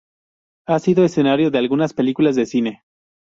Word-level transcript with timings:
Ha 0.67 0.79
sido 0.79 1.05
escenario 1.05 1.51
de 1.51 1.59
algunas 1.59 1.93
películas 1.93 2.35
de 2.35 2.47
cine. 2.47 2.81